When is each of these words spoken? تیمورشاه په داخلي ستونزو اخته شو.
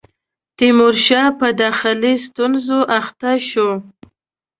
تیمورشاه 0.57 1.29
په 1.39 1.47
داخلي 1.61 2.13
ستونزو 2.27 2.79
اخته 2.99 3.31
شو. 3.49 3.69